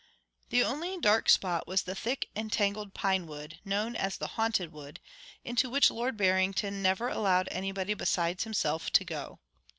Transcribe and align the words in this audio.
The 0.49 0.63
only 0.63 0.97
dark 0.99 1.29
spot 1.29 1.67
was 1.67 1.83
the 1.83 1.93
thick 1.93 2.27
and 2.35 2.51
tangled 2.51 2.95
pinewood, 2.95 3.59
known 3.63 3.95
as 3.95 4.17
the 4.17 4.29
Haunted 4.29 4.71
Wood, 4.73 4.99
into 5.45 5.69
which 5.69 5.91
Lord 5.91 6.17
Barrington 6.17 6.81
never 6.81 7.07
allowed 7.09 7.47
anybody 7.51 7.93
besides 7.93 8.43
himself 8.43 8.89
to 8.93 9.05
go. 9.05 9.39